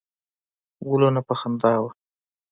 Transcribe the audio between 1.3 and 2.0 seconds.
خندا وه.